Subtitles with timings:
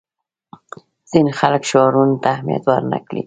[1.11, 3.19] ځینې خلک شعارونو ته اهمیت ورنه کړي.